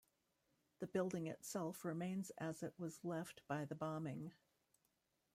[0.79, 4.33] The building itself remains as it was left by the bombing.